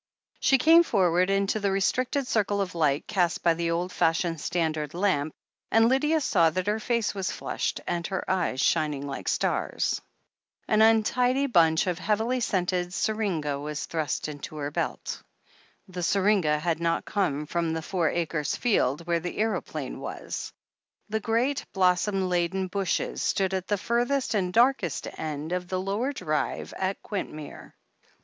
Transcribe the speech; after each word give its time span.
She 0.39 0.57
came 0.57 0.81
forward 0.81 1.29
into 1.29 1.59
the 1.59 1.69
restricted 1.69 2.25
circle 2.25 2.59
of 2.59 2.73
light 2.73 3.05
cast 3.05 3.43
by 3.43 3.53
the 3.53 3.69
old 3.69 3.91
fashioned 3.91 4.41
standard 4.41 4.95
lamp, 4.95 5.31
and 5.69 5.87
Lydia 5.87 6.21
saw 6.21 6.49
that 6.49 6.65
her 6.65 6.79
face 6.79 7.13
was 7.13 7.29
flushed 7.29 7.81
and 7.85 8.07
her 8.07 8.27
eyes 8.27 8.59
shining 8.61 9.05
like 9.05 9.27
stars. 9.27 10.01
An 10.67 10.81
untidy 10.81 11.45
bunch 11.45 11.85
of 11.85 11.99
heavily 11.99 12.39
scented 12.39 12.95
syringa 12.95 13.59
was 13.59 13.85
thrust 13.85 14.27
into 14.27 14.55
her 14.55 14.71
belt. 14.71 15.21
The 15.87 16.01
syringa 16.01 16.57
had 16.57 16.79
not 16.79 17.05
come 17.05 17.45
from 17.45 17.73
the 17.73 17.83
Four 17.83 18.09
Acres 18.09 18.55
field, 18.55 19.05
where 19.05 19.19
the 19.19 19.37
aeroplane 19.37 19.99
was. 19.99 20.51
The 21.09 21.19
great, 21.19 21.63
blossom 21.73 22.27
laden 22.27 22.69
bushes 22.69 23.21
stood 23.21 23.53
at 23.53 23.67
the 23.67 23.77
furthest 23.77 24.33
and 24.33 24.51
darkest 24.51 25.07
end 25.19 25.51
of 25.51 25.67
the 25.67 25.79
lower 25.79 26.11
drive 26.11 26.73
at 26.75 26.99
Quintmere. 27.03 27.73